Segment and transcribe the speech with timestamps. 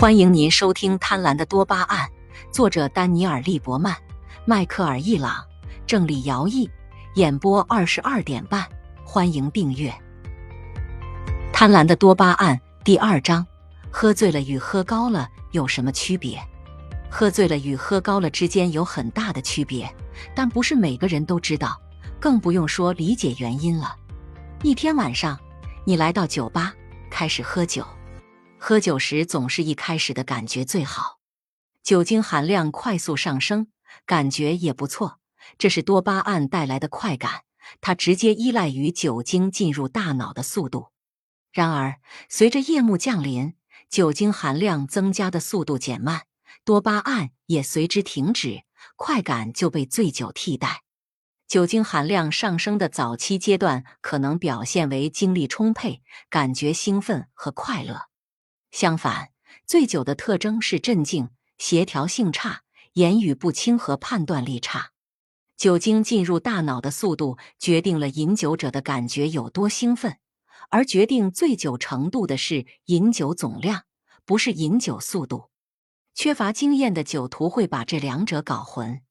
[0.00, 2.08] 欢迎您收听《贪婪的多巴胺》，
[2.50, 3.94] 作者丹尼尔·利伯曼、
[4.46, 5.44] 迈克尔·易朗，
[5.86, 6.70] 郑理尧译，
[7.16, 8.66] 演播二十二点半。
[9.04, 9.90] 欢迎订阅
[11.52, 13.46] 《贪婪的多巴胺》第二章：
[13.90, 16.40] 喝醉了与喝高了有什么区别？
[17.10, 19.86] 喝醉了与喝高了之间有很大的区别，
[20.34, 21.78] 但不是每个人都知道，
[22.18, 23.94] 更不用说理解原因了。
[24.62, 25.38] 一天晚上，
[25.84, 26.72] 你来到酒吧，
[27.10, 27.84] 开始喝酒。
[28.62, 31.18] 喝酒时总是一开始的感觉最好，
[31.82, 33.68] 酒精含量快速上升，
[34.04, 35.18] 感觉也不错。
[35.56, 37.44] 这是多巴胺带来的快感，
[37.80, 40.88] 它直接依赖于酒精进入大脑的速度。
[41.50, 43.54] 然而，随着夜幕降临，
[43.88, 46.26] 酒精含量增加的速度减慢，
[46.62, 50.82] 多巴胺也随之停止，快感就被醉酒替代。
[51.48, 58.09] 酒精含量上升的早期阶段可能表现为精力充沛、感觉兴奋和快乐。
[58.70, 59.30] 相反，
[59.66, 62.62] 醉酒的特征是镇静、协调性差、
[62.94, 64.92] 言语不清和判断力差。
[65.56, 70.18] 酒精进入大脑的速度决定了饮酒者的感觉有多兴奋，
[70.70, 73.82] 而决定醉酒程度的是饮酒总量，
[74.24, 75.50] 不是饮酒速度。
[76.14, 79.02] 缺乏经验的酒徒会把这两者搞混。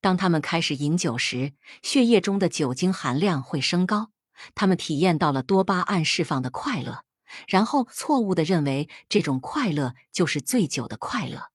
[0.00, 4.10] 当他们开始饮酒时，血液中的酒精含量会升高，
[4.54, 7.04] 他们体验到了多巴胺释放的快乐。
[7.46, 11.50] 然后错误的认为这种快乐就是醉酒的快乐，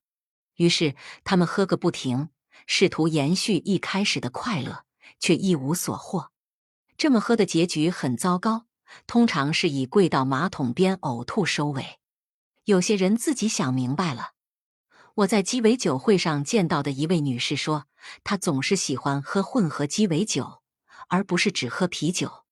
[0.56, 2.30] 于是他们喝个不停，
[2.66, 4.84] 试图延续一开始的快乐，
[5.20, 6.30] 却一无所获。
[6.96, 8.66] 这么喝的结局很糟糕，
[9.06, 11.98] 通常是以跪到马桶边呕吐收尾。
[12.64, 14.30] 有些人自己想明白了。
[15.16, 17.86] 我在鸡尾酒会上见到的一位女士说，
[18.24, 20.62] 她总是喜欢喝混合鸡尾酒，
[21.08, 22.44] 而不是只喝啤酒。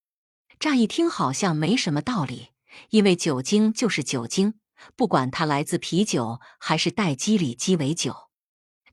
[0.61, 2.51] 乍一听好像没什么道理。
[2.91, 4.55] 因为酒精就是酒精，
[4.97, 8.31] 不管它来自啤酒还是代基里鸡尾酒。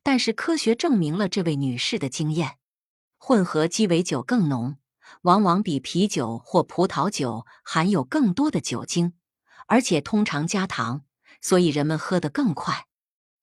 [0.01, 2.57] 但是科学证明了这位女士的经验：
[3.17, 4.77] 混合鸡尾酒更浓，
[5.23, 9.13] 往往比啤酒或葡萄酒含有更多的酒精，
[9.67, 11.03] 而且通常加糖，
[11.41, 12.85] 所以人们喝得更快。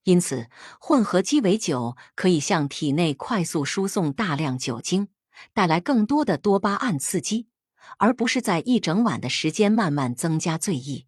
[0.04, 0.48] 因此，
[0.80, 5.08] 混合鸡尾酒可以向体内快速输送大量酒精，
[5.53, 7.48] 带来更多的多巴胺刺激。
[7.98, 11.06] 而不是在一整晚的时间慢慢增加醉意。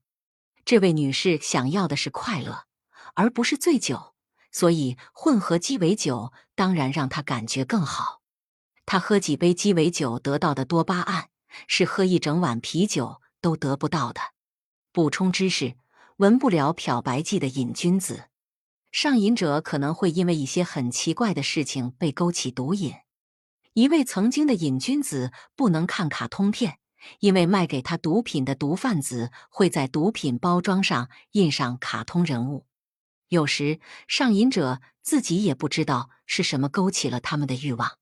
[0.65, 2.65] 这位女士想要的是快乐，
[3.15, 4.15] 而不是醉酒，
[4.53, 8.21] 所以混合鸡尾酒当然让她感觉更好。
[8.84, 11.28] 她喝几杯鸡尾酒得到的多巴胺，
[11.66, 14.21] 是喝一整碗啤酒都得不到的。
[14.93, 15.75] 补充知识：
[16.16, 18.25] 闻不了漂白剂的瘾君子，
[18.91, 22.95] 上瘾者可能会因为一些很奇怪的事情被勾起毒瘾。
[23.78, 26.81] 一位曾经的瘾君子不能看卡通片，
[27.21, 32.66] 因为卖给他毒品的毒贩子会在毒品包装上印上卡通人物。
[33.28, 33.78] 有时
[34.09, 37.99] 上瘾者自己也不知道是什么勾起了他们的欲望。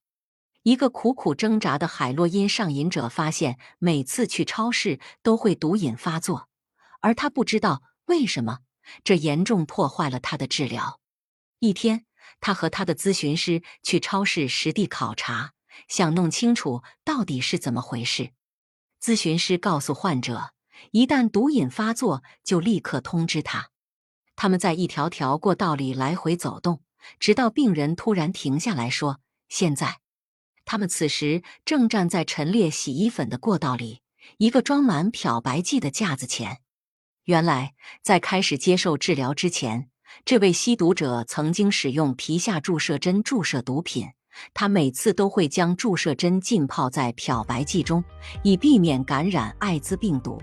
[0.63, 6.49] 一个苦苦挣扎的海洛因上瘾者发现，每次去超市都会毒瘾发作，
[7.03, 8.61] 而他不知道为什么，
[9.05, 11.01] 这严重破坏了他的治疗。
[11.59, 12.07] 一天，
[12.41, 15.53] 他和他的咨询师去超市实地考察。
[15.89, 18.31] 想弄清楚到底是怎么回事，
[19.03, 20.51] 咨询师告诉患者，
[20.91, 23.71] 一旦毒瘾发作，就立刻通知他。
[24.35, 26.83] 他们在一条条过道里来回走动，
[27.19, 30.01] 直到病人突然停下来说：“现在。”
[30.67, 34.01] 他们此时正站在陈列洗衣粉的过道里，
[34.39, 36.61] 一个装满漂白剂的架子前。
[37.25, 39.89] 原来，在开始接受治疗之前，
[40.25, 44.11] 这位吸毒者曾经使用皮下注射针注射毒品。
[44.55, 48.03] 他每次都会将注射针浸泡在漂白剂中，
[48.43, 50.41] 以避免感染艾滋病毒。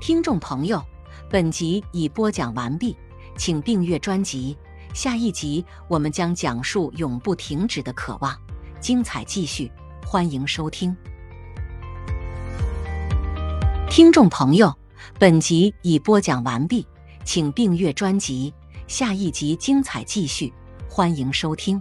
[0.00, 0.82] 听众朋友，
[1.30, 2.96] 本集已播讲完毕，
[3.36, 4.56] 请订阅专辑，
[4.92, 8.36] 下一集我们将讲述永不停止的渴望，
[8.80, 9.70] 精彩继续，
[10.04, 10.96] 欢迎收听。
[13.88, 14.74] 听众朋友，
[15.18, 16.86] 本集已播讲完毕，
[17.24, 18.52] 请订阅专辑，
[18.88, 20.52] 下一集精彩继续，
[20.88, 21.80] 欢迎收听。